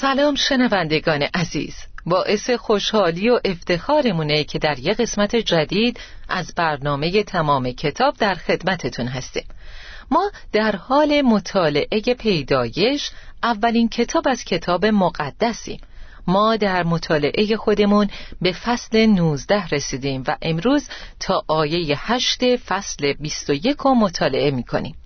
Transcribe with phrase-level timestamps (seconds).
[0.00, 1.74] سلام شنوندگان عزیز.
[2.06, 9.06] باعث خوشحالی و افتخارمونه که در یک قسمت جدید از برنامه تمام کتاب در خدمتتون
[9.06, 9.44] هستیم.
[10.10, 13.10] ما در حال مطالعه پیدایش
[13.42, 15.80] اولین کتاب از کتاب مقدسیم.
[16.26, 18.08] ما در مطالعه خودمون
[18.42, 20.88] به فصل 19 رسیدیم و امروز
[21.20, 24.96] تا آیه 8 فصل 21 رو مطالعه می‌کنیم.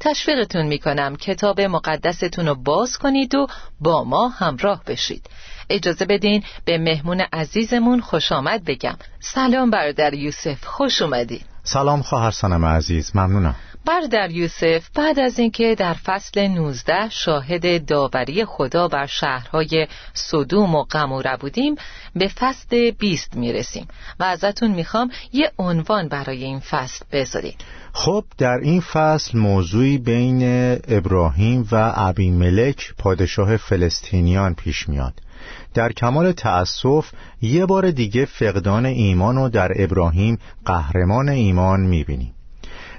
[0.00, 1.16] تشویقتون می‌کنم.
[1.16, 3.46] کتاب مقدستون رو باز کنید و
[3.80, 5.26] با ما همراه بشید.
[5.70, 8.96] اجازه بدین به مهمون عزیزمون خوش آمد بگم.
[9.20, 10.64] سلام برادر یوسف.
[10.64, 11.40] خوش اومدی.
[11.62, 13.16] سلام خواهر سنم عزیز.
[13.16, 13.54] ممنونم.
[13.86, 20.82] برادر یوسف بعد از اینکه در فصل 19 شاهد داوری خدا بر شهرهای صدوم و
[20.82, 21.74] قموره بودیم
[22.14, 23.88] به فصل 20 می‌رسیم
[24.20, 30.42] و ازتون می‌خوام یه عنوان برای این فصل بذارید خب در این فصل موضوعی بین
[30.88, 35.14] ابراهیم و ابی ملک پادشاه فلسطینیان پیش میاد.
[35.74, 37.10] در کمال تأسف
[37.42, 42.34] یه بار دیگه فقدان ایمان و در ابراهیم قهرمان ایمان می‌بینیم.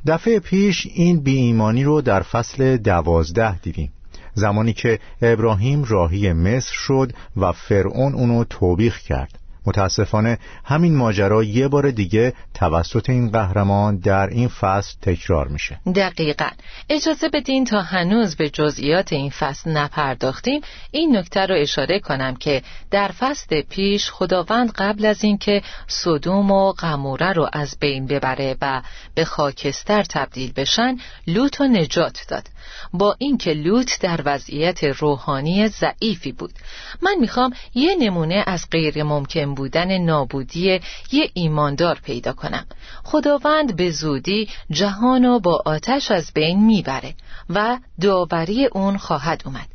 [0.07, 3.91] دفعه پیش این بی ایمانی رو در فصل دوازده دیدیم.
[4.33, 9.39] زمانی که ابراهیم راهی مصر شد و فرعون اونو توبیخ کرد.
[9.65, 15.79] متاسفانه همین ماجرا یه بار دیگه توسط این قهرمان در این فصل تکرار میشه.
[15.95, 16.49] دقیقا.
[16.89, 20.61] اجازه بدین تا هنوز به جزئیات این فصل نپرداختیم
[20.91, 22.61] این نکته رو اشاره کنم که
[22.91, 28.81] در فصل پیش خداوند قبل از اینکه صدوم و قموره رو از بین ببره و
[29.15, 30.97] به خاکستر تبدیل بشن
[31.27, 32.47] لوط و نجات داد.
[32.93, 36.53] با اینکه لوط در وضعیت روحانی ضعیفی بود.
[37.01, 40.79] من می‌خوام یه نمونه از غیر ممکن بودن نابودی
[41.11, 42.65] یه ایماندار پیدا کنم.
[43.03, 47.13] خداوند به زودی جهان با آتش از بین می‌بره
[47.49, 49.67] و داوری اون خواهد اومد.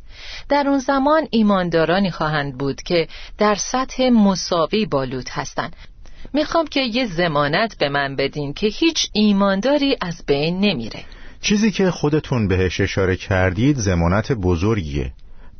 [0.49, 5.75] در اون زمان ایماندارانی خواهند بود که در سطح مساوی با لوط هستند.
[6.33, 11.03] می‌خوام که یه زمانت به من بدین که هیچ ایمانداری از بین نمیره.
[11.41, 15.11] چیزی که خودتون بهش اشاره کردید زمانت بزرگیه.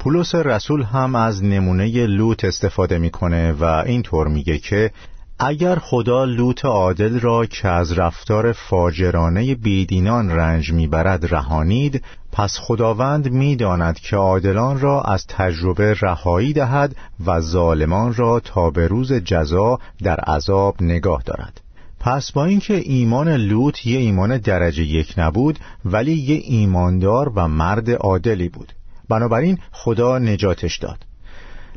[0.03, 4.91] پولس رسول هم از نمونه لوط استفاده می‌کنه و اینطور میگه که
[5.39, 13.31] اگر خدا لوط عادل را که از رفتار فاجرانه بیدینان رنج می‌برد رهانید پس خداوند
[13.31, 16.95] می‌داند که عادلان را از تجربه رهایی دهد
[17.25, 21.61] و ظالمان را تا به روز جزا در عذاب نگاه دارد.
[21.99, 27.91] پس با اینکه ایمان لوط یه ایمان درجه یک نبود ولی یه ایماندار و مرد
[27.91, 28.73] عادلی بود.
[29.11, 31.05] بنابراین خدا نجاتش داد.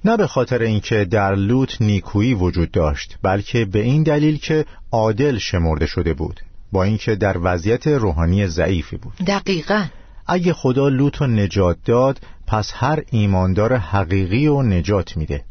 [0.04, 5.38] نه به خاطر اینکه در لوط نیکویی وجود داشت بلکه به این دلیل که عادل
[5.38, 6.40] شمرده شده بود
[6.72, 9.12] با اینکه در وضعیت روحانی ضعیفی بود.
[9.26, 9.84] دقیقا.
[10.26, 15.44] اگه خدا لوط رو نجات داد پس هر ایماندار حقیقی رو نجات میده.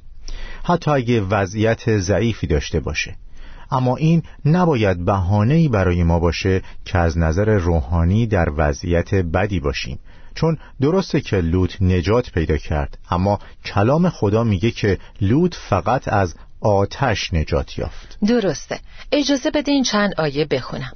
[0.64, 3.16] حتی اگه وضعیت ضعیفی داشته باشه.
[3.72, 10.00] اما این نباید بهانه‌ای برای ما باشه که از نظر روحانی در وضعیت بدی باشیم.
[10.36, 16.35] چون درسته که لوط نجات پیدا کرد اما کلام خدا میگه که لوط فقط از
[16.62, 18.18] آتش نجات یافت.
[18.28, 18.80] درسته.
[19.12, 20.94] اجازه بدین چند آیه بخونم.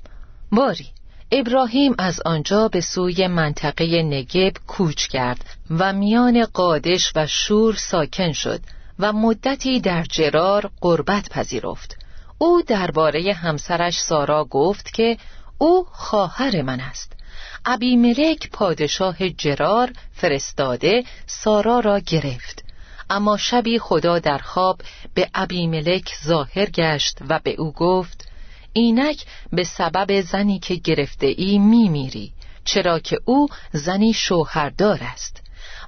[0.51, 0.86] باری
[1.31, 8.31] ابراهیم از آنجا به سوی منطقه نگب کوچ کرد و میان قادش و شور ساکن
[8.31, 8.60] شد
[9.00, 11.98] و مدتی در جرار قربت پذیرفت.
[12.38, 15.18] او درباره همسرش سارا گفت که
[15.57, 17.17] او خواهر من است.
[17.65, 22.63] ابی ملک پادشاه جرار فرستاده سارا را گرفت.
[23.09, 24.81] اما شبی خدا در خواب
[25.13, 28.27] به ابی ملک ظاهر گشت و به او گفت
[28.74, 32.31] اینک به سبب زنی که گرفته ای می میری
[32.65, 35.44] چرا که او زنی شوهردار است.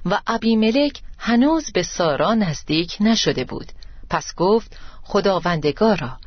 [0.06, 3.72] و ابی ملک هنوز به سارا نزدیک نشده بود.
[4.10, 6.18] پس گفت خداوندگارا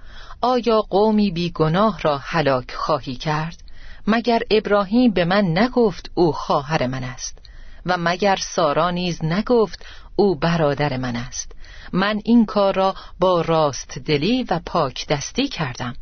[0.41, 3.62] آیا قومی بی گناه را هلاک خواهی کرد؟
[4.07, 7.37] مگر ابراهیم به من نگفت او خواهر من است
[7.85, 9.85] و مگر سارا نیز نگفت
[10.15, 11.51] او برادر من است؟
[11.93, 15.95] من این کار را با راست دلی و پاک دستی کردم.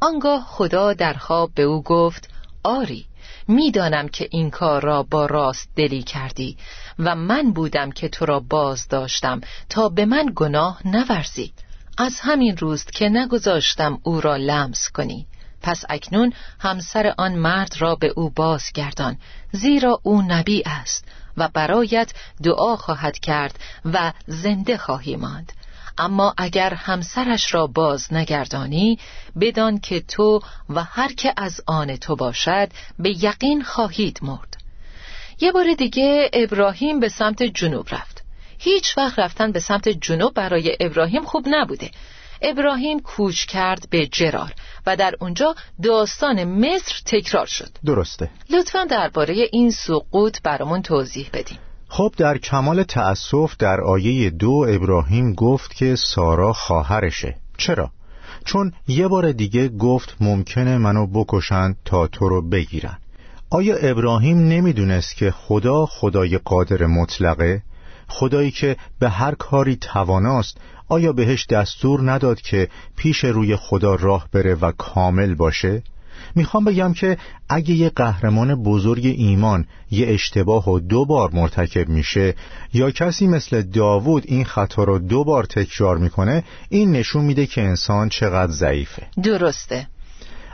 [0.00, 2.28] آنگاه خدا در خواب به او گفت
[2.64, 3.06] آری
[3.48, 6.56] می‌دانم که این کار را با راست دلی کردی
[6.98, 11.52] و من بودم که تو را باز داشتم تا به من گناه نورزی.
[11.98, 15.26] از همین روز که نگذاشتم او را لمس کنی.
[15.62, 19.18] پس اکنون همسر آن مرد را به او بازگردان
[19.52, 21.04] زیرا او نبی است
[21.36, 22.12] و برایت
[22.42, 25.52] دعا خواهد کرد و زنده خواهی ماند.
[25.98, 28.98] اما اگر همسرش را باز نگردانی
[29.40, 32.68] بدان که تو و هر که از آن تو باشد
[32.98, 34.56] به یقین خواهید مرد.
[35.40, 38.22] یه بار دیگه ابراهیم به سمت جنوب رفت.
[38.58, 41.90] هیچ وقت رفتن به سمت جنوب برای ابراهیم خوب نبوده.
[42.42, 44.52] ابراهیم کوچ کرد به جرار
[44.86, 47.68] و در اونجا داستان مصر تکرار شد.
[47.84, 48.30] درسته.
[48.50, 55.34] لطفا درباره این سقوط برامون توضیح بدیم خب در کمال تأسف در آیه دو ابراهیم
[55.34, 57.36] گفت که سارا خواهرشه.
[57.58, 57.90] چرا؟
[58.44, 62.98] چون یه بار دیگه گفت ممکنه منو بکشن تا تو رو بگیرن.
[63.50, 67.62] آیا ابراهیم نمی‌دونست که خدا خدای قادر مطلقه؟
[68.08, 70.58] خدایی که به هر کاری تواناست
[70.88, 75.82] آیا بهش دستور نداد که پیش روی خدا راه بره و کامل باشه؟
[76.34, 77.18] می‌خوام بگم که
[77.48, 82.34] اگه یه قهرمان بزرگ ایمان یه اشتباه و دو بار مرتکب میشه
[82.72, 87.62] یا کسی مثل داوود این خطا رو دو بار تکرار می‌کنه این نشون میده که
[87.62, 89.06] انسان چقدر ضعیفه.
[89.22, 89.86] درسته.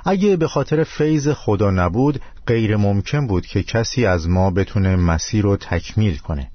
[0.05, 5.43] اگه به خاطر فیض خدا نبود غیر ممکن بود که کسی از ما بتونه مسیر
[5.43, 6.52] رو تکمیل کنه.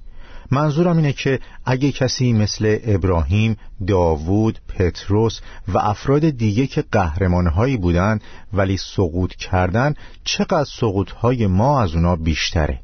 [0.50, 3.56] منظورم اینه که اگه کسی مثل ابراهیم،
[3.86, 8.18] داوود، پتروس و افراد دیگه که قهرمانهایی بودن
[8.52, 12.80] ولی سقوط کردن چقدر سقوطهای ما از اونا بیشتره؟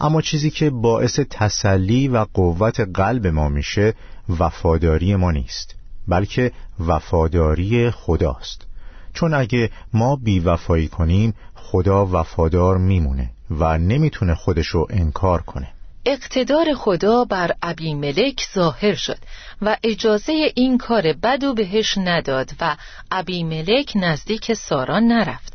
[0.00, 3.94] اما چیزی که باعث تسلی و قوت قلب ما میشه
[4.38, 5.74] وفاداری ما نیست
[6.08, 8.66] بلکه وفاداری خداست.
[9.12, 15.68] چون اگه ما بیوفایی کنیم خدا وفادار میمونه و نمی‌تونه خودشو انکار کنه.
[16.08, 19.18] اقتدار خدا بر ابی ملک ظاهر شد
[19.62, 22.76] و اجازه این کار بدو بهش نداد و
[23.10, 25.52] ابی ملک نزدیک سارا نرفت.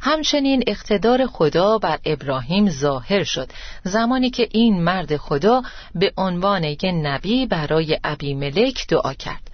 [0.00, 3.50] همچنین اقتدار خدا بر ابراهیم ظاهر شد.
[3.84, 5.62] زمانی که این مرد خدا
[5.94, 9.50] به عنوان یک نبی برای ابی ملک دعا کرد.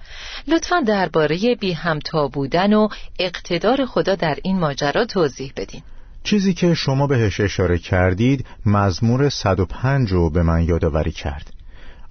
[0.47, 5.83] لطفا درباره بی همتا بودن و اقتدار خدا در این ماجرا توضیح بدین.
[6.23, 11.53] چیزی که شما بهش اشاره کردید مزمور 105 رو به من یادآوری کرد.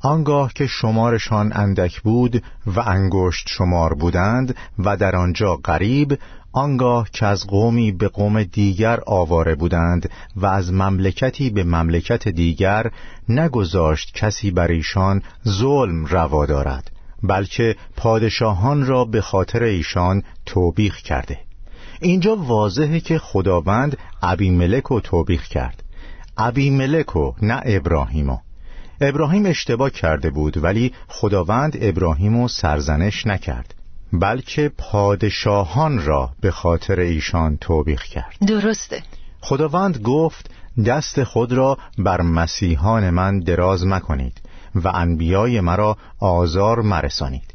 [0.02, 6.20] آنگاه که شمارشان اندک بود و انگشت شمار بودند و در آنجا غریب
[6.52, 12.92] آنگاه که از قومی به قوم دیگر آواره بودند و از مملکتی به مملکت دیگر
[13.30, 16.92] نگذاشت کسی بر ایشان ظلم روا دارد
[17.24, 21.47] بلکه پادشاهان را به خاطر ایشان توبیخ کرده.
[22.02, 25.84] اینجا واضحه که خداوند عبی ملک رو توبیخ کرد.
[26.38, 28.38] عبی ملک و نه ابراهیمو
[29.02, 33.74] ابراهیم اشتباه کرده بود ولی خداوند ابراهیم رو سرزنش نکرد
[34.14, 38.36] بلکه پادشاهان را به خاطر ایشان توبیخ کرد.
[38.48, 39.04] درسته.
[39.42, 40.50] خداوند گفت
[40.86, 44.42] دست خود را بر مسیحان من دراز مکنید
[44.76, 47.54] و انبیای مرا آزار مرسانید.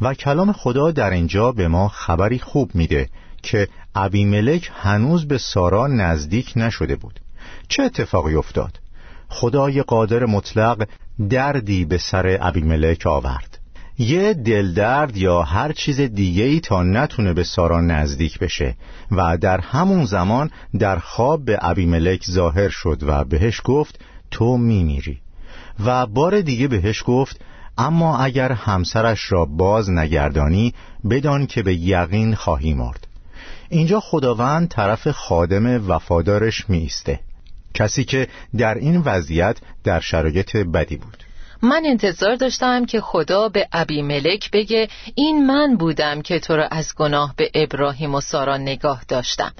[0.00, 3.08] و کلام خدا در اینجا به ما خبری خوب میده
[3.42, 7.20] که ملک هنوز به سارا نزدیک نشده بود.
[7.68, 8.80] چه اتفاقی افتاد؟
[9.28, 10.88] خدای قادر مطلق
[11.30, 13.58] دردی به سر ملک آورد.
[13.98, 18.76] یه دلدرد یا هر چیز دیگه ای تا نتونه به سارا نزدیک بشه
[19.10, 25.20] و در همون زمان در خواب به ملک ظاهر شد و بهش گفت تو میمیری.
[25.84, 27.40] و بار دیگه بهش گفت
[27.78, 30.74] اما اگر همسرش را باز نگردانی
[31.10, 33.06] بدان که به یقین خواهی مرد.
[33.70, 37.20] اینجا خداوند طرف خادم وفادارش میسته
[37.74, 41.24] کسی که در این وضعیت در شرایط بدی بود.
[41.62, 46.66] من انتظار داشتم که خدا به ابی ملک بگه این من بودم که تو را
[46.66, 49.52] از گناه به ابراهیم و سارا نگاه داشتم.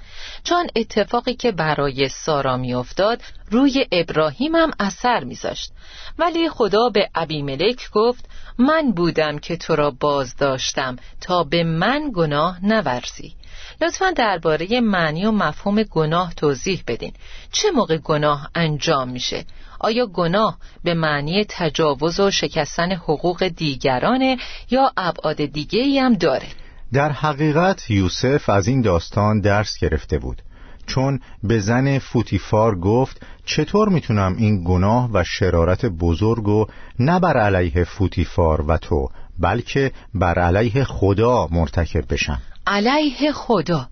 [0.45, 5.73] چون اتفاقی که برای سارا میافتاد روی ابراهیمم اثر میذاشت.
[6.19, 8.25] ولی خدا به ابی ملک گفت
[8.59, 13.35] من بودم که تو را باز داشتم تا به من گناه نورزی.
[13.81, 17.13] لطفا درباره معنی و مفهوم گناه توضیح بدین.
[17.53, 19.45] چه موقع گناه انجام میشه؟
[19.81, 24.37] آیا گناه به معنی تجاوز و شکستن حقوق دیگرانه
[24.71, 26.47] یا ابعاد دیگه ای هم داره؟
[26.93, 30.43] در حقیقت یوسف از این داستان درس گرفته بود.
[30.87, 37.85] چون به زن فوتیفار گفت چطور می‌تونم این گناه و شرارت بزرگ نه بر علیه
[37.85, 42.41] فوتیفار و تو بلکه بر علیه خدا مرتکب بشم؟
[42.71, 43.89] علیه خدا.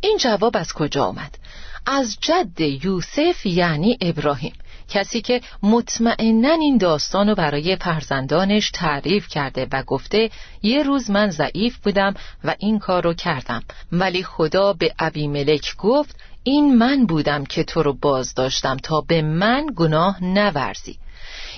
[0.00, 1.38] این جواب از کجا آمد؟
[1.86, 4.52] از جد یوسف یعنی ابراهیم
[4.88, 10.30] کسی که مطمئنا این داستان رو برای فرزندانش تعریف کرده و گفته
[10.62, 12.14] یه روز من ضعیف بودم
[12.44, 13.62] و این کار رو کردم.
[13.92, 19.00] ولی خدا به ابی ملک گفت این من بودم که تو رو باز داشتم تا
[19.00, 20.98] به من گناه نورزی.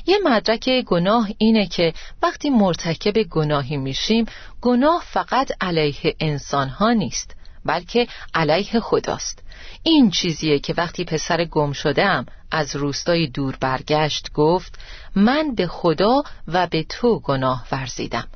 [0.07, 4.27] یه مدرک گناه اینه که وقتی مرتکب گناهی میشیم
[4.61, 7.35] گناه فقط علیه انسان ها نیست
[7.65, 9.43] بلکه علیه خداست.
[9.83, 14.79] این چیزیه که وقتی پسر گم شدم از روستای دور برگشت گفت
[15.17, 18.29] من به خدا و به تو گناه ورزیدم.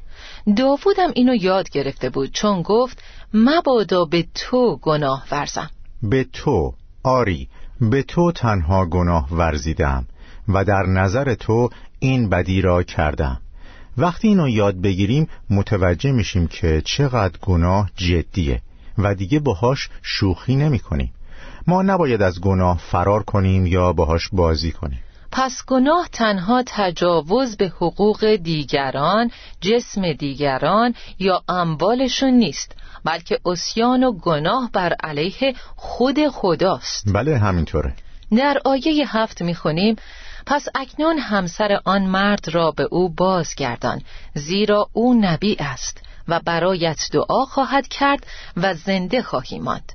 [0.56, 3.02] داوودم اینو یاد گرفته بود چون گفت
[3.34, 5.70] مبادا به تو گناه ورزم.
[6.02, 6.74] به تو
[7.04, 7.48] آری
[7.80, 10.06] به تو تنها گناه ورزیدم
[10.48, 13.40] و در نظر تو این بدی را کردم.
[13.98, 18.60] وقتی اینو یاد بگیریم متوجه میشیم که چقدر گناه جدیه
[18.98, 21.12] و دیگه باهاش شوخی نمی کنیم
[21.66, 24.98] ما نباید از گناه فرار کنیم یا باهاش بازی کنیم.
[25.32, 29.30] پس گناه تنها تجاوز به حقوق دیگران،
[29.60, 37.12] جسم دیگران یا اموالشون نیست بلکه اسیان و گناه بر علیه خود خداست.
[37.14, 37.94] بله همینطوره.
[38.36, 39.96] در آیه هفت می‌خونیم
[40.46, 44.02] پس اکنون همسر آن مرد را به او بازگردان
[44.34, 49.92] زیرا او نبی است و برایت دعا خواهد کرد و زنده خواهی ماند.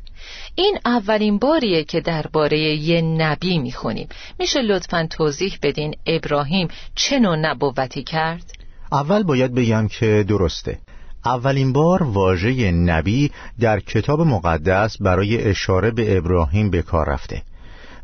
[0.56, 4.08] این اولین باریه که درباره یه نبی می‌خونیم.
[4.40, 8.52] میشه لطفا توضیح بدین ابراهیم چه نوع نبوتی کرد؟
[8.92, 10.80] اول باید بگم که درسته.
[11.26, 17.42] اولین بار واژه نبی در کتاب مقدس برای اشاره به ابراهیم به کار رفته.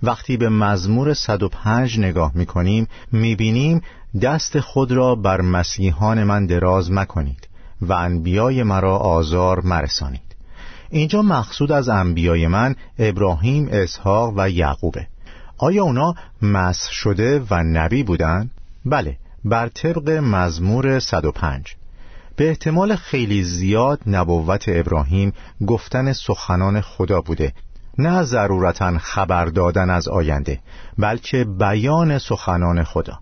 [0.04, 3.82] وقتی به مزمور 105 نگاه می‌کنیم می‌بینیم
[4.22, 7.48] دست خود را بر مسیحان من دراز مکنید
[7.82, 10.36] و انبیای مرا آزار مرسانید.
[10.90, 15.08] اینجا مقصود از انبیای من ابراهیم، اسحاق و یعقوبه.
[15.58, 18.50] آیا اونا مسح شده و نبی بودن؟
[18.86, 21.76] بله بر طبق مزمور 105
[22.36, 25.34] به احتمال خیلی زیاد نبوت ابراهیم
[25.68, 27.54] گفتن سخنان خدا بوده
[27.98, 30.60] نه ضرورتا خبر دادن از آینده
[30.98, 33.20] بلکه بیان سخنان خدا.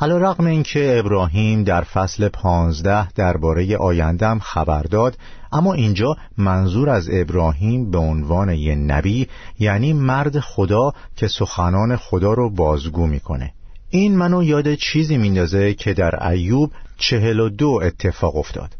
[0.00, 5.18] علا رقم این که ابراهیم در فصل پانزده درباره آیندم خبر داد
[5.52, 9.28] اما اینجا منظور از ابراهیم به عنوان یه نبی
[9.58, 13.52] یعنی مرد خدا که سخنان خدا رو بازگو می‌کنه.
[13.88, 18.76] این منو یاد چیزی میندازه که در ایوب چهل و دو اتفاق افتاد.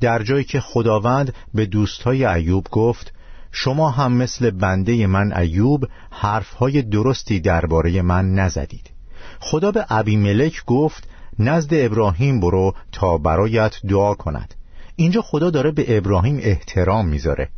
[0.00, 3.12] در جایی که خداوند به دوستای ایوب گفت
[3.56, 8.90] شما هم مثل بنده من ایوب حرفهای درستی درباره من نزدید.
[9.40, 11.08] خدا به ملک گفت
[11.38, 14.54] نزد ابراهیم برو تا برایت دعا کند.
[14.96, 17.48] اینجا خدا داره به ابراهیم احترام می‌ذاره.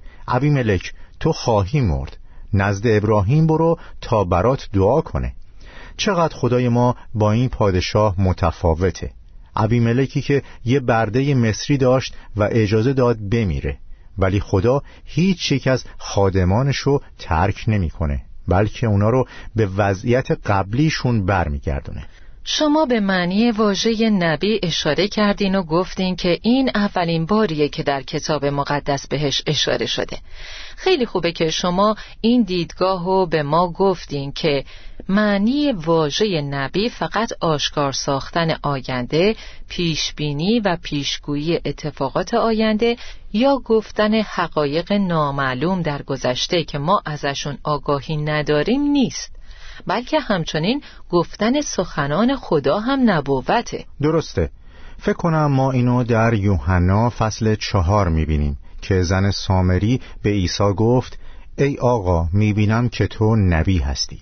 [0.51, 2.17] ملک تو خواهی مرد.
[2.55, 5.33] نزد ابراهیم برو تا برات دعا کنه.
[5.97, 9.11] چقدر خدای ما با این پادشاه متفاوته.
[9.81, 13.79] ملکی که یه برده مصری داشت و اجازه داد بمیره.
[14.19, 22.07] ولی خدا هیچ یک از خادمانشو ترک نمی‌کنه بلکه اونا رو به وضعیت قبلیشون برمیگردونه.
[22.49, 28.03] شما به معنی واژه نبی اشاره کردین و گفتین که این اولین باریه که در
[28.03, 30.19] کتاب مقدس بهش اشاره شده.
[30.77, 34.65] خیلی خوبه که شما این دیدگاه رو به ما گفتین که
[35.09, 39.37] معنی واژه نبی فقط آشکار ساختن آینده
[39.69, 42.97] پیشبینی و پیشگویی اتفاقات آینده
[43.33, 49.36] یا گفتن حقایق نامعلوم در گذشته که ما ازشون آگاهی نداریم نیست.
[49.87, 53.85] بلکه همچنین گفتن سخنان خدا هم نبوته.
[54.03, 54.51] درسته.
[54.99, 61.19] فکر کنم ما اینو در یوحنا فصل چهار می‌بینیم که زن سامری به عیسی گفت
[61.59, 64.21] ای آقا می‌بینم که تو نبی هستی.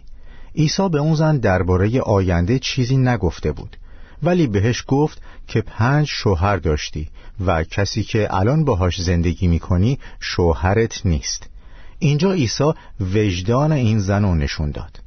[0.56, 3.76] عیسی به اون زن درباره آینده چیزی نگفته بود
[4.22, 7.08] ولی بهش گفت که پنج شوهر داشتی
[7.46, 11.50] و کسی که الان باهاش زندگی می‌کنی شوهرت نیست.
[11.98, 15.03] اینجا عیسی وجدان این زن رو نشون داد.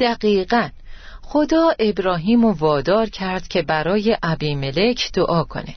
[0.00, 0.68] دقیقا.
[1.22, 4.16] خدا ابراهیم و وادار کرد که برای
[4.54, 5.74] ملک دعا کنه.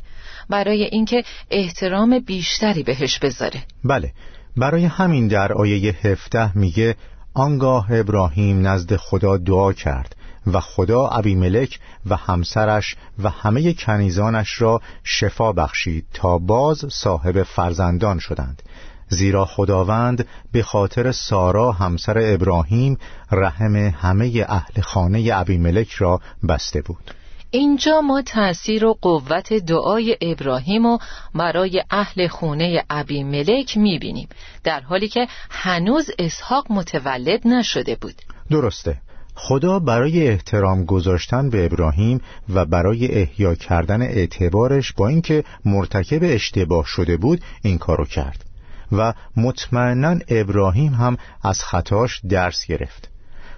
[0.50, 3.64] برای اینکه احترام بیشتری بهش بذاره.
[3.84, 4.14] بله
[4.58, 6.96] برای همین در آیه هفته میگه
[7.34, 10.16] آنگاه ابراهیم نزد خدا دعا کرد
[10.54, 18.20] و خدا ملک و همسرش و همه کنیزانش را شفا بخشید تا باز صاحب فرزندان
[18.20, 18.62] شدند.
[19.10, 22.98] زیرا خداوند به خاطر سارا همسر ابراهیم
[23.32, 27.12] رحم همه اهل خانه ملک را بسته بود.
[27.52, 30.98] اینجا ما تأثیر و قوت دعای ابراهیم و
[31.36, 34.28] برای اهل خونه ابی ملک می‌بینیم
[34.64, 38.16] در حالی که هنوز اسحاق متولد نشده بود.
[38.52, 38.98] درسته.
[39.36, 42.22] خدا برای احترام گذاشتن به ابراهیم
[42.54, 48.47] و برای احیا کردن اعتبارش با اینکه مرتکب اشتباه شده بود این کارو کرد.
[48.92, 53.10] و مطمئنا ابراهیم هم از خطاش درس گرفت.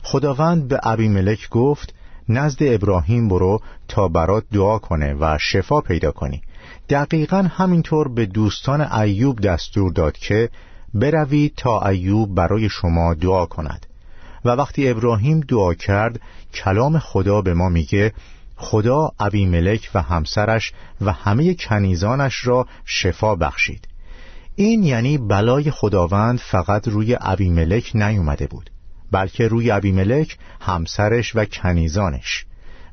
[0.02, 1.94] خداوند به ملک گفت
[2.30, 6.42] نزد ابراهیم برو تا برات دعا کنه و شفا پیدا کنی.
[6.90, 10.50] دقیقا همینطور به دوستان ایوب دستور داد که
[10.94, 13.86] بروید تا ایوب برای شما دعا کند.
[14.46, 16.22] و وقتی ابراهیم دعا کرد
[16.54, 18.14] کلام خدا به ما میگه
[18.56, 23.88] خدا ملک و همسرش و همه کنیزانش را شفا بخشید.
[24.62, 27.18] این یعنی بلای خداوند فقط روی
[27.50, 28.70] ملک نیومده بود
[29.12, 32.46] بلکه روی ملک همسرش و کنیزانش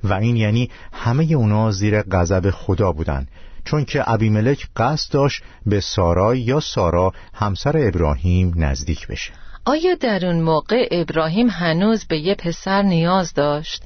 [0.04, 3.26] و این یعنی همه اونا زیر غضب خدا بودن
[3.64, 9.32] چون که ملک قصد داشت به سارا یا سارا همسر ابراهیم نزدیک بشه
[9.64, 13.82] آیا در اون موقع ابراهیم هنوز به یه پسر نیاز داشت؟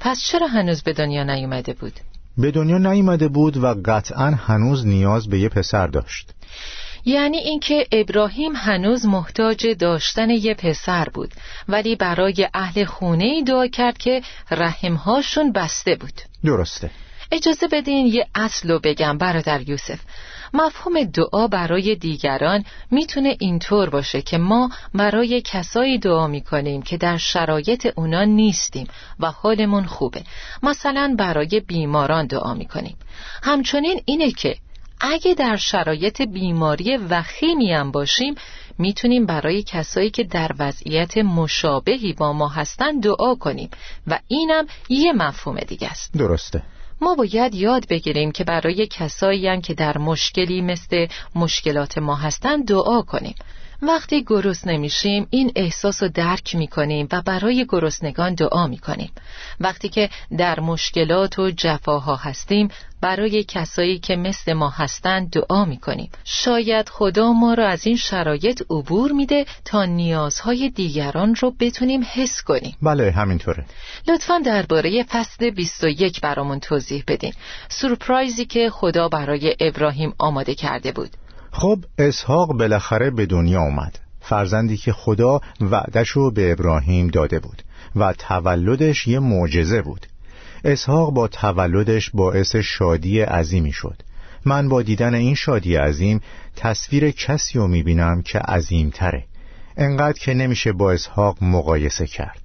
[0.00, 2.00] پس چرا هنوز به دنیا نیومده بود؟
[2.38, 6.34] به دنیا نیومده بود و قطعا هنوز نیاز به یه پسر داشت
[7.08, 11.34] یعنی اینکه ابراهیم هنوز محتاج داشتن یه پسر بود
[11.68, 16.12] ولی برای اهل خونه ای دعا کرد که رحمهاشون بسته بود.
[16.44, 16.90] درسته.
[17.32, 19.98] اجازه بدین یه اصل رو بگم برادر یوسف.
[20.54, 27.16] مفهوم دعا برای دیگران می‌تونه اینطور باشه که ما برای کسایی دعا می‌کنیم که در
[27.16, 28.86] شرایط اونا نیستیم
[29.20, 30.22] و حالمون خوبه.
[30.62, 32.96] مثلا برای بیماران دعا می‌کنیم.
[33.42, 34.56] همچنین اینه که
[35.00, 38.34] اگه در شرایط بیماری وخیمی هم باشیم
[38.78, 43.70] می‌تونیم برای کسایی که در وضعیت مشابهی با ما هستن دعا کنیم
[44.06, 46.12] و اینم یه مفهوم دیگه است.
[46.12, 46.62] درسته.
[47.00, 52.62] ما باید یاد بگیریم که برای کسایی هم که در مشکلی مثل مشکلات ما هستن
[52.62, 53.34] دعا کنیم.
[53.82, 59.12] وقتی گرس نمیشیم این احساس رو درک می‌کنیم و برای گرسنگان دعا می‌کنیم.
[59.60, 62.68] وقتی که در مشکلات و جفاها هستیم
[63.00, 66.10] برای کسایی که مثل ما هستند دعا می‌کنیم.
[66.24, 72.42] شاید خدا ما را از این شرایط عبور میده تا نیازهای دیگران رو بتونیم حس
[72.42, 72.76] کنیم.
[72.82, 73.64] بله همینطوره.
[74.08, 77.32] لطفا درباره فصل 21 برامون توضیح بدین.
[77.68, 81.10] سورپرایزی که خدا برای ابراهیم آماده کرده بود.
[81.50, 87.62] خب اسحاق بالاخره به دنیا اومد فرزندی که خدا وعدش رو به ابراهیم داده بود
[87.96, 90.06] و تولدش یه معجزه بود.
[90.64, 94.02] اسحاق با تولدش باعث شادی عظیمی شد.
[94.44, 96.20] من با دیدن این شادی عظیم
[96.56, 99.24] تصویر کسی رو می‌بینم که عظیمتره.
[99.76, 102.40] انقدر که نمیشه با اسحاق مقایسه کرد.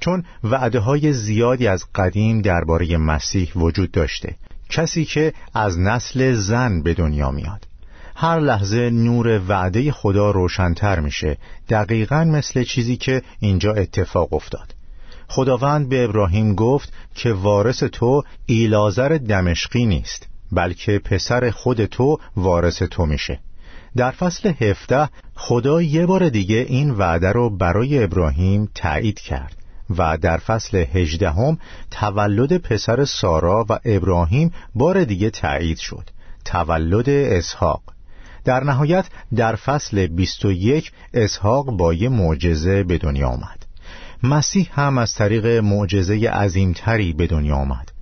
[0.00, 4.36] چون وعده های زیادی از قدیم درباره مسیح وجود داشته.
[4.70, 7.68] کسی که از نسل زن به دنیا میاد.
[8.16, 11.38] هر لحظه نور وعده خدا روشنتر میشه.
[11.68, 14.74] دقیقا مثل چیزی که اینجا اتفاق افتاد.
[15.28, 22.82] خداوند به ابراهیم گفت که وارث تو ایلازر دمشقی نیست بلکه پسر خود تو وارث
[22.82, 23.40] تو میشه.
[23.96, 29.56] در فصل هفته خدا یه بار دیگه این وعده رو برای ابراهیم تایید کرد
[29.98, 31.58] و در فصل هجدهم
[31.90, 36.10] تولد پسر سارا و ابراهیم بار دیگه تایید شد
[36.44, 37.82] تولد اسحاق.
[38.44, 43.57] در نهایت در فصل 21 اسحاق با یه معجزه به دنیا آمد.
[44.22, 47.92] مسیح هم از طریق معجزه عظیمتری به دنیا آمد.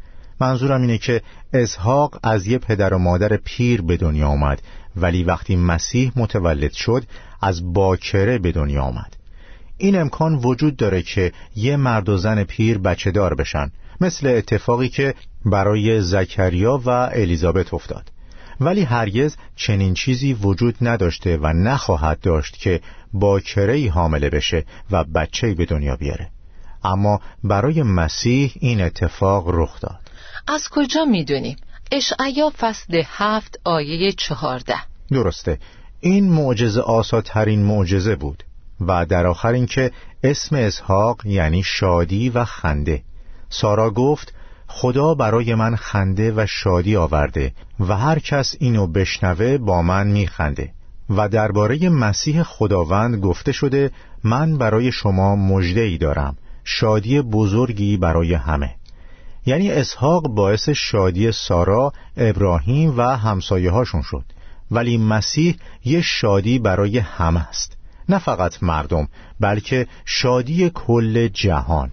[0.40, 4.62] منظورم اینه که اسحاق از یه پدر و مادر پیر به دنیا آمد
[4.96, 7.04] ولی وقتی مسیح متولد شد
[7.42, 9.16] از باکره به دنیا آمد.
[9.78, 14.88] این امکان وجود داره که یه مرد و زن پیر بچه دار بشن مثل اتفاقی
[14.88, 18.10] که برای زکریا و الیزابت افتاد.
[18.60, 22.80] ولی هرگز چنین چیزی وجود نداشته و نخواهد داشت که
[23.12, 26.28] با کرهی حامله بشه و بچهی به دنیا بیاره.
[26.84, 30.00] اما برای مسیح این اتفاق رخ داد.
[30.46, 31.56] از کجا می‌دونیم؟
[31.92, 34.76] اشعیا فصل هفت آیه چهارده.
[35.10, 35.58] درسته.
[36.00, 38.42] این معجزه آساترین معجزه بود
[38.80, 39.90] و در آخر اینکه
[40.22, 43.02] اسم اسحاق یعنی شادی و خنده.
[43.48, 44.34] سارا گفت
[44.78, 50.70] خدا برای من خنده و شادی آورده و هر کس اینو بشنوه با من میخنده
[51.10, 53.90] و درباره مسیح خداوند گفته شده
[54.24, 58.74] من برای شما مجده ای دارم شادی بزرگی برای همه.
[59.46, 64.24] یعنی اسحاق باعث شادی سارا، ابراهیم و همسایه هاشون شد.
[64.70, 67.76] ولی مسیح یه شادی برای همه است.
[68.08, 69.08] نه فقط مردم
[69.40, 71.92] بلکه شادی کل جهان.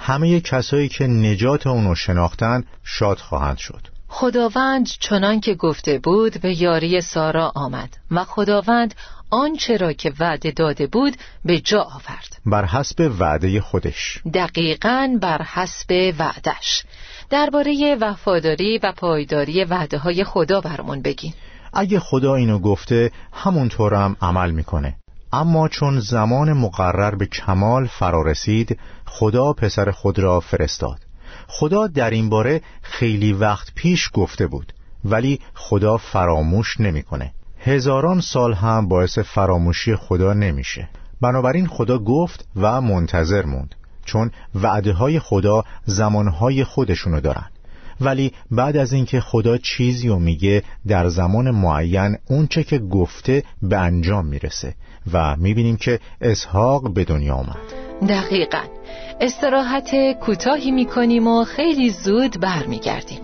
[0.00, 3.80] همه کسایی که نجات اونو شناختن شاد خواهند شد.
[4.08, 8.94] خداوند چنان که گفته بود به یاری سارا آمد و خداوند
[9.30, 12.40] آنچه را که وعده داده بود به جا آورد.
[12.46, 14.18] بر حسب وعده خودش.
[14.34, 16.84] دقیقا بر حسب وعدش.
[17.30, 21.32] درباره وفاداری و پایداری وعده های خدا برمون بگین.
[21.72, 24.94] اگه خدا اینو گفته همونطور هم عمل می‌کنه.
[25.32, 30.98] اما چون زمان مقرر به کمال فرا رسید خدا پسر خود را فرستاد.
[31.48, 34.72] خدا در این باره خیلی وقت پیش گفته بود
[35.04, 37.32] ولی خدا فراموش نمی‌کنه.
[37.58, 40.88] هزاران سال هم باعث فراموشی خدا نمیشه.
[41.20, 47.50] بنابراین خدا گفت و منتظر موند چون وعده های خدا زمانهای خودشونو دارن.
[48.00, 53.76] ولی بعد از اینکه خدا چیزی رو میگه در زمان معین اونچه که گفته به
[53.76, 54.74] انجام می‌رسه
[55.12, 57.56] و می‌بینیم که اسحاق به دنیا آمد.
[58.08, 58.62] دقیقا.
[59.20, 63.20] استراحت کوتاهی می‌کنیم و خیلی زود برمیگردیم.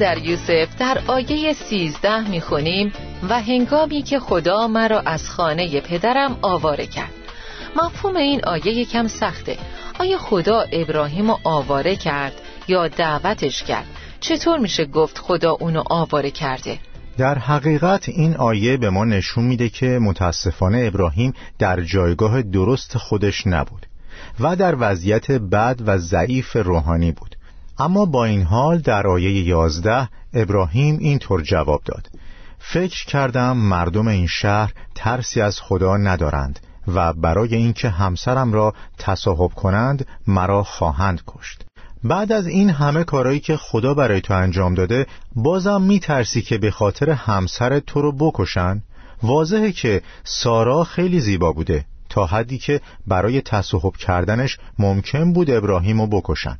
[0.00, 2.92] در یوسف در آیه سیزده می‌خونیم
[3.28, 7.12] و هنگامی که خدا مرا از خانه پدرم آواره کرد.
[7.76, 9.56] مفهوم این آیه یکم سخته.
[9.98, 12.32] آیا خدا ابراهیم رو آواره کرد
[12.68, 13.84] یا دعوتش کرد؟
[14.20, 16.78] چطور میشه گفت خدا اونو آواره کرده؟
[17.18, 23.46] در حقیقت این آیه به ما نشون میده که متاسفانه ابراهیم در جایگاه درست خودش
[23.46, 23.86] نبود
[24.40, 27.29] و در وضعیت بد و ضعیف روحانی بود.
[27.80, 32.10] اما با این حال در آیه یازده ابراهیم اینطور جواب داد.
[32.58, 39.50] فکر کردم مردم این شهر ترسی از خدا ندارند و برای اینکه همسرم را تصاحب
[39.50, 41.64] کنند مرا خواهند کشت.
[42.04, 46.70] بعد از این همه کارایی که خدا برای تو انجام داده بازم میترسی که به
[46.70, 48.82] خاطر همسر تو رو بکشن؟
[49.22, 56.00] واضحه که سارا خیلی زیبا بوده تا حدی که برای تصاحب کردنش ممکن بود ابراهیم
[56.00, 56.58] رو بکشن.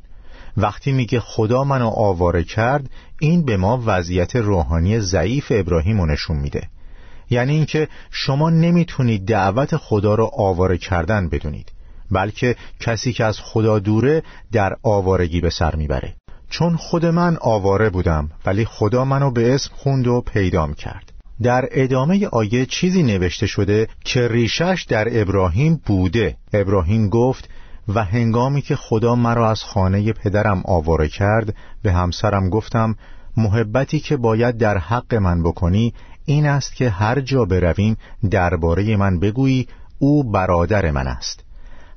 [0.57, 6.37] وقتی میگه خدا منو آواره کرد این به ما وضعیت روحانی ضعیف ابراهیم رو نشون
[6.37, 6.67] میده.
[7.29, 11.71] یعنی اینکه شما نمی‌تونید دعوت خدا رو آواره کردن بدونید
[12.11, 16.15] بلکه کسی که از خدا دوره در آوارگی به سر می‌بره.
[16.49, 21.11] چون خود من آواره بودم ولی خدا منو به اسم خوند و پیدام کرد.
[21.43, 26.35] در ادامه آیه چیزی نوشته شده که ریشش در ابراهیم بوده.
[26.53, 27.49] ابراهیم گفت
[27.87, 32.95] و هنگامی که خدا مرا از خانه پدرم آواره کرد به همسرم گفتم
[33.37, 35.93] محبتی که باید در حق من بکنی
[36.25, 37.97] این است که هر جا برویم
[38.31, 39.67] درباره من بگویی
[39.99, 41.43] او برادر من است.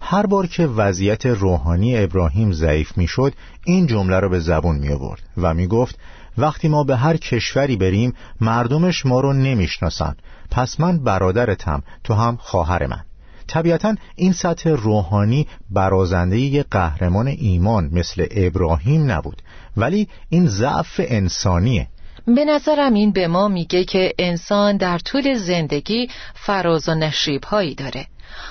[0.01, 3.33] هر بار که وضعیت روحانی ابراهیم ضعیف می‌شد
[3.65, 5.99] این جمله را به زبون می آورد و می گفت
[6.39, 10.15] وقتی ما به هر کشوری بریم مردمش ما رو نمی‌شناسن
[10.51, 13.01] پس من برادرتم تو هم خواهر من.
[13.49, 19.43] طبیعتا این سطح روحانی برازنده یک قهرمان ایمان مثل ابراهیم نبود.
[19.77, 21.89] ولی این ضعف انسانیه.
[22.27, 27.75] به نظرم این به ما میگه که انسان در طول زندگی فراز و نشیب هایی
[27.75, 28.07] داره.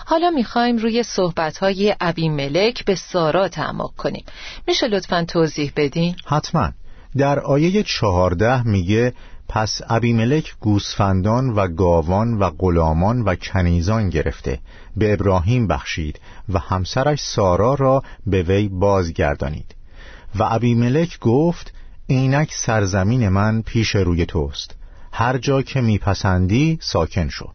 [0.06, 4.23] حالا می‌خوایم روی صحبت های عبی ملک به سارا تعمق کنیم.
[4.67, 6.71] میشه لطفا توضیح بدین؟ حتما.
[7.17, 9.13] در آیه چهارده میگه
[9.49, 14.60] پس ابیملک گوسفندان و گاوان و غلامان و کنیزان گرفته.
[14.97, 19.75] به ابراهیم بخشید و همسرش سارا را به وی بازگردانید.
[20.39, 21.73] و ابیملک گفت
[22.08, 24.75] اینک سرزمین من پیش روی توست.
[25.12, 27.49] هر جا که میپسندی ساکن شو.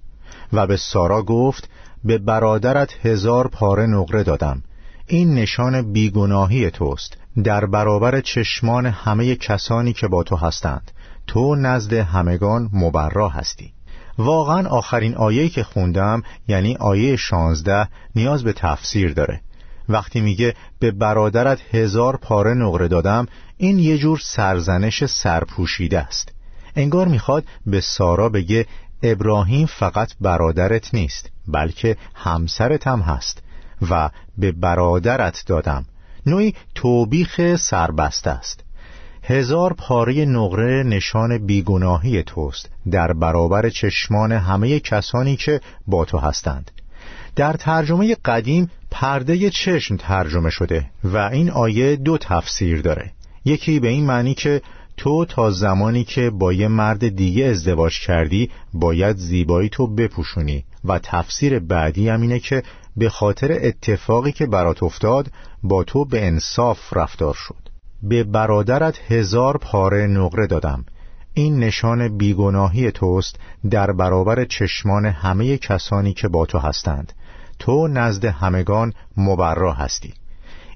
[0.52, 1.68] و به سارا گفت
[2.04, 4.62] به برادرت هزار پاره نقره دادم.
[5.06, 7.16] این نشان بیگناهی توست.
[7.44, 10.90] در برابر چشمان همه کسانی که با تو هستند.
[11.28, 13.72] تو نزد همگان مبرا هستی.
[14.18, 19.40] واقعا آخرین آیه که خوندم یعنی آیه شانزده نیاز به تفسیر داره.
[19.88, 26.32] وقتی میگه به برادرت هزار پاره نقره دادم این یه جور سرزنش سرپوشیده است.
[26.76, 28.66] انگار می‌خواد به سارا بگه
[29.02, 33.42] ابراهیم فقط برادرت نیست بلکه همسرت هم هست
[33.90, 35.86] و به برادرت دادم.
[36.26, 38.64] نوعی توبیخ سربسته است.
[39.30, 46.70] هزار پاره نقره نشان بیگناهی توست در برابر چشمان همه کسانی که با تو هستند.
[47.36, 53.12] در ترجمه قدیم پرده چشم ترجمه شده و این آیه دو تفسیر داره.
[53.44, 54.62] یکی به این معنی که
[54.96, 60.98] تو تا زمانی که با یه مرد دیگه ازدواج کردی باید زیبایی تو بپوشونی و
[60.98, 62.62] تفسیر بعدی هم اینه که
[62.96, 65.30] به خاطر اتفاقی که برات افتاد
[65.62, 67.67] با تو به انصاف رفتار شد.
[68.02, 70.84] به برادرت هزار پاره نقره دادم.
[71.34, 73.36] این نشان بیگناهی توست
[73.70, 77.12] در برابر چشمان همه کسانی که با تو هستند.
[77.58, 80.14] تو نزد همگان مبرا هستی.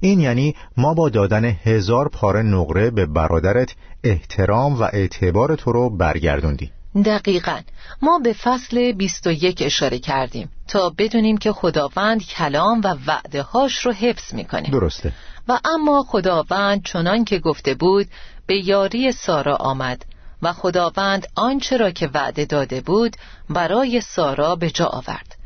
[0.00, 5.90] این یعنی ما با دادن هزار پاره نقره به برادرت احترام و اعتبار تو رو
[5.90, 6.70] برگردوندیم.
[7.04, 7.61] دقیقا.
[8.02, 13.92] ما به فصل 21 اشاره کردیم تا بدونیم که خداوند کلام و وعده هاش رو
[13.92, 14.70] حفظ می‌کنه.
[14.70, 15.12] درسته.
[15.48, 18.07] و اما خداوند چنان که گفته بود
[18.46, 20.05] به یاری سارا آمد
[20.42, 23.16] و خداوند آنچه را که وعده داده بود
[23.50, 25.37] برای سارا به جا آورد.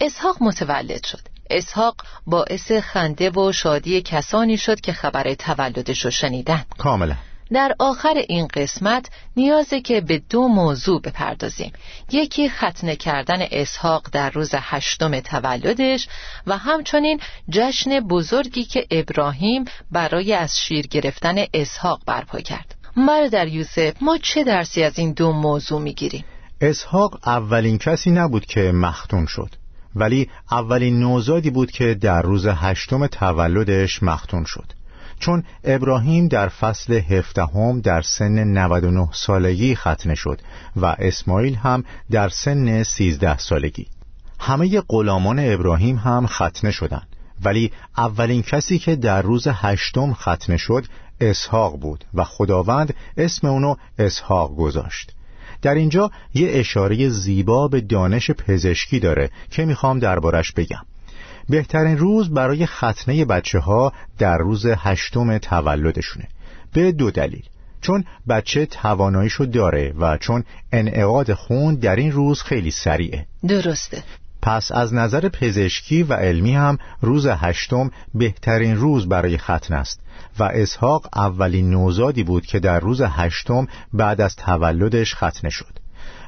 [0.00, 1.20] اسحاق متولد شد.
[1.50, 1.94] اسحاق
[2.26, 6.64] باعث خنده و شادی کسانی شد که خبر تولدش رو شنیدن.
[6.78, 7.16] کاملا.
[7.52, 11.72] در آخر این قسمت نیازه که به دو موضوع بپردازیم.
[12.12, 16.08] یکی ختنه کردن اسحاق در روز هشتم تولدش
[16.46, 22.74] و همچنین جشن بزرگی که ابراهیم برای از شیر گرفتن اسحاق برپا کرد.
[23.32, 26.24] در یوسف ما چه درسی از این دو موضوع می‌گیریم؟
[26.60, 29.50] اسحاق اولین کسی نبود که مختون شد
[29.94, 34.79] ولی اولین نوزادی بود که در روز هشتم تولدش مختون شد.
[35.20, 40.40] چون ابراهیم در فصل هفدهم در سن 99 سالگی ختنه شد
[40.76, 43.86] و اسماعیل هم در سن 13 سالگی.
[44.40, 47.08] همه غلامان ابراهیم هم ختنه شدند.
[47.44, 50.86] ولی اولین کسی که در روز هشتم ختنه شد
[51.20, 55.12] اسحاق بود و خداوند اسم اونو اسحاق گذاشت.
[55.62, 60.86] در اینجا یه اشاره زیبا به دانش پزشکی داره که می‌خوام دربارش بگم.
[61.48, 66.28] بهترین روز برای ختنه بچه ها در روز هشتم تولدشونه.
[66.72, 67.44] به دو دلیل.
[67.80, 73.26] چون بچه تواناییشو داره و چون انعقاد خون در این روز خیلی سریعه.
[73.48, 74.02] درسته.
[74.42, 80.00] پس از نظر پزشکی و علمی هم روز هشتم بهترین روز برای ختن است
[80.38, 85.78] و اسحاق اولین نوزادی بود که در روز هشتم بعد از تولدش ختنه شد.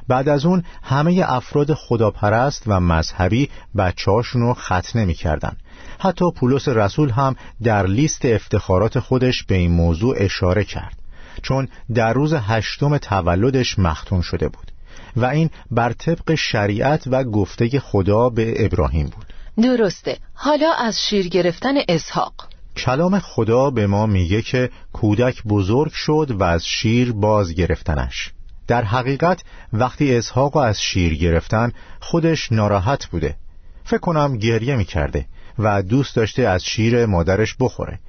[0.07, 5.57] بعد از اون همه افراد خداپرست و مذهبی بچه هاشونو ختنه می کردن.
[5.99, 10.97] حتی پولس رسول هم در لیست افتخارات خودش به این موضوع اشاره کرد.
[11.41, 14.71] چون در روز هشتم تولدش مختون شده بود
[15.15, 19.33] و این بر طبق شریعت و گفته خدا به ابراهیم بود.
[19.63, 20.17] درسته.
[20.33, 22.33] حالا از شیر گرفتن اسحاق.
[22.77, 28.31] کلام خدا به ما میگه که کودک بزرگ شد و از شیر باز گرفتنش.
[28.67, 33.35] در حقیقت وقتی اسحاق از شیر گرفتن خودش ناراحت بوده.
[33.83, 35.25] فکر کنم گریه می‌کرده
[35.59, 37.99] و دوست داشته از شیر مادرش بخوره.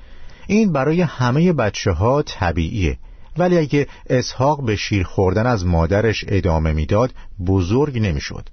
[0.46, 2.98] این برای همه بچه ها طبیعیه.
[3.38, 7.14] ولی اگه اسحاق به شیر خوردن از مادرش ادامه می‌داد
[7.46, 8.48] بزرگ نمی‌شد.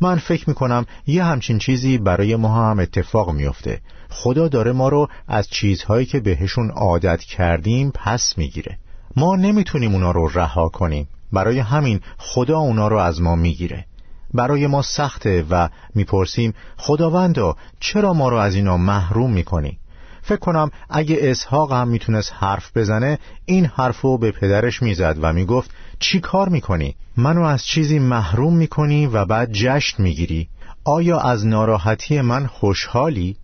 [0.00, 5.08] من فکر می‌کنم یه همچین چیزی برای ما هم اتفاق میفته خدا داره ما رو
[5.28, 8.78] از چیزهایی که بهشون عادت کردیم پس می‌گیره.
[9.16, 11.08] ما نمی‌تونیم اونا رو رها کنیم.
[11.32, 13.86] برای همین خدا اونا رو از ما می‌گیره
[14.34, 19.78] برای ما سخته و می‌پرسیم خداوندا چرا ما رو از اینا محروم می‌کنی
[20.22, 25.70] فکر کنم اگه اسحاق هم می‌تونست حرف بزنه این حرفو به پدرش می‌زد و می‌گفت
[25.98, 30.48] چی کار می‌کنی؟ منو از چیزی محروم می‌کنی و بعد جشن می‌گیری؟
[30.84, 33.36] آیا از ناراحتی من خوشحالی؟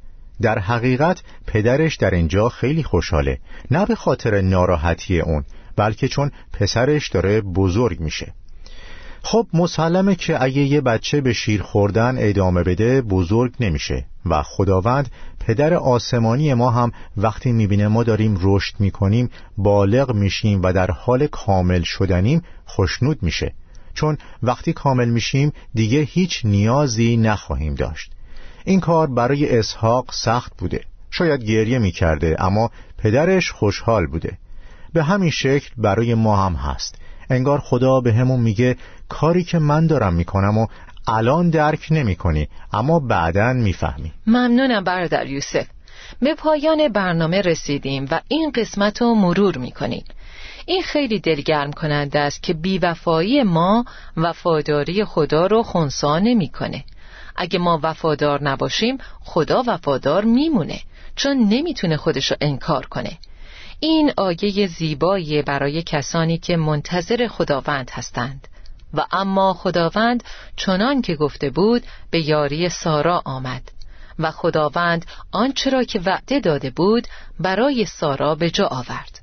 [0.43, 3.39] در حقیقت پدرش در اینجا خیلی خوشحاله
[3.71, 5.45] نه به خاطر ناراحتی اون
[5.77, 8.33] بلکه چون پسرش داره بزرگ میشه.
[9.23, 15.11] خب مسلمه که اگه یه بچه به شیر خوردن ادامه بده بزرگ نمیشه و خداوند
[15.41, 21.27] پدر آسمانی ما هم وقتی می‌بینه ما داریم رشد می‌کنیم بالغ میشیم و در حال
[21.27, 23.55] کامل شدنیم خوشنود میشه.
[23.95, 28.13] چون وقتی کامل میشیم دیگه هیچ نیازی نخواهیم داشت.
[28.65, 30.81] این کار برای اسحاق سخت بوده.
[31.11, 34.39] شاید گریه می‌کرده اما پدرش خوشحال بوده.
[34.97, 36.99] به همین شکل برای ما هم هست.
[37.31, 38.77] انگار خدا به همون میگه
[39.09, 40.67] کاری که من دارم می‌کنم و
[41.09, 44.13] الان درک نمی کنی اما بعدا می‌فهمی.
[44.27, 45.67] ممنونم برادر یوسف.
[46.21, 50.05] به پایان برنامه رسیدیم و این قسمت رو مرور می‌کنیم.
[50.67, 53.85] این خیلی دلگرم کننده است که بیوفایی ما
[54.17, 56.85] وفاداری خدا رو خونسا نمی‌کنه.
[57.37, 60.81] اگه ما وفادار نباشیم خدا وفادار میمونه
[61.17, 63.19] چون نمی‌تونه خودشو انکار کنه.
[63.81, 68.49] این آیه زیبایی برای کسانی که منتظر خداوند هستند.
[68.95, 70.25] و اما خداوند
[70.57, 73.63] چنان که گفته بود به یاری سارا آمد.
[74.19, 77.09] و خداوند آنچه را که وعده داده بود
[77.41, 79.21] برای سارا به جا آورد.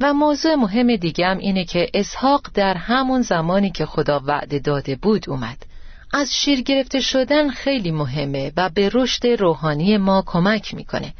[0.00, 5.30] و موضوع مهم دیگم اینه که اسحاق در همون زمانی که خدا وعده داده بود
[5.30, 5.66] اومد.
[6.14, 11.14] از شیر گرفته شدن خیلی مهمه و به رشد روحانی ما کمک می‌کنه.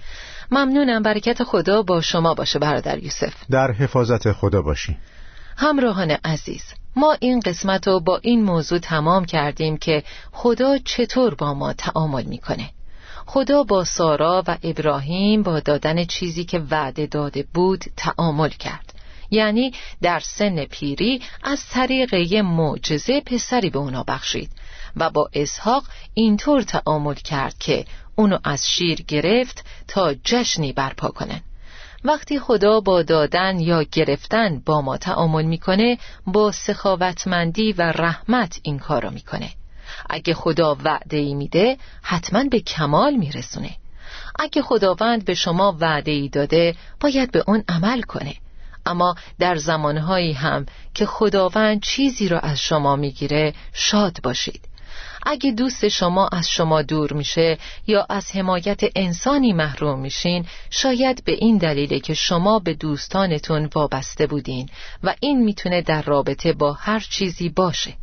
[0.52, 3.34] ممنونم برکت خدا با شما باشه برادر یوسف.
[3.50, 4.96] در حفاظت خدا باشی.
[5.56, 6.62] همراهان عزیز
[6.96, 12.24] ما این قسمت رو با این موضوع تمام کردیم که خدا چطور با ما تعامل
[12.24, 12.70] می‌کنه.
[13.26, 18.94] خدا با سارا و ابراهیم با دادن چیزی که وعده داده بود تعامل کرد.
[19.30, 24.50] یعنی در سن پیری از طریق یه معجزه پسری به اونا بخشید.
[24.96, 27.85] و با اسحاق اینطور تعامل کرد که
[28.16, 31.40] اونو از شیر گرفت تا جشنی برپا کنن.
[32.05, 38.78] وقتی خدا با دادن یا گرفتن با ما تعامل می‌کنه با سخاوتمندی و رحمت این
[38.78, 39.50] کارو می‌کنه.
[40.11, 43.76] اگه خدا وعده ای میده حتما به کمال میرسونه.
[44.38, 48.35] اگه خداوند به شما وعده ای داده باید به اون عمل کنه.
[48.87, 54.68] اما در زمانهایی هم که خداوند چیزی را از شما می‌گیره شاد باشید.
[55.26, 61.32] اگه دوست شما از شما دور میشه یا از حمایت انسانی محروم میشین شاید به
[61.32, 64.68] این دلیله که شما به دوستانتون وابسته بودین
[65.02, 67.94] و این می‌تونه در رابطه با هر چیزی باشه.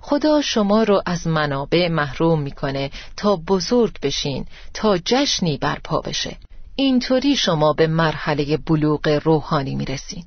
[0.00, 6.36] خدا شما رو از منابع محروم می‌کنه تا بزرگ بشین تا جشنی برپا بشه.
[6.76, 10.24] اینطوری شما به مرحله بلوغ روحانی می‌رسین.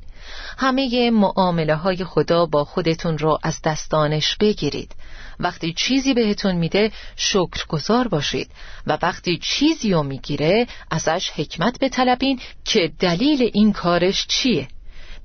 [0.57, 4.95] همه معامله های خدا با خودتون رو از دستانش بگیرید.
[5.39, 8.51] وقتی چیزی بهتون میده شکرگزار باشید.
[8.87, 14.67] و وقتی چیزی رو می‌گیره ازش حکمت بطلبین که دلیل این کارش چیه.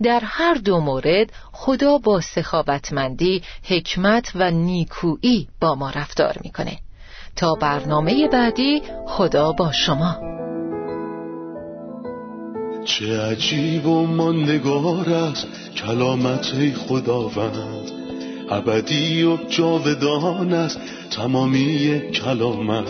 [0.02, 6.78] در هر دو مورد خدا با سخاوتمندی حکمت و نیکویی با ما رفتار می‌کنه.
[7.36, 10.38] تا برنامه بعدی خدا با شما.
[12.84, 17.97] چه عجیب و ماندگار است کلامت خداوند.
[18.50, 20.80] ابدی و جاودان است
[21.10, 22.88] تمامی کلامت.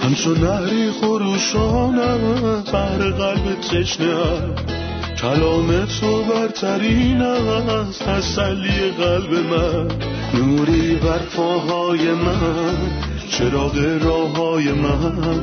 [0.00, 1.96] همچون نهری خروشان
[2.72, 4.14] بر قلب تشنه
[5.20, 9.88] کلام تو برترین است تسلی قلب من.
[10.34, 12.76] نوری بر پاهای من
[13.30, 15.42] چراغ راه من.